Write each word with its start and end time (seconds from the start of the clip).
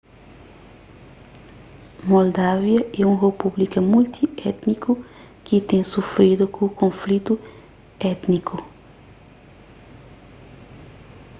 moldávia 2.09 2.79
é 2.99 3.05
un 3.11 3.17
repúblika 3.25 3.79
multi-étniku 3.91 4.91
ki 5.45 5.57
ten 5.69 5.83
sufridu 5.93 6.45
ku 6.55 6.63
konflitu 6.81 7.33
étiniku 8.11 8.57